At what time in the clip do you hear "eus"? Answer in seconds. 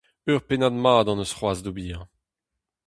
1.23-1.33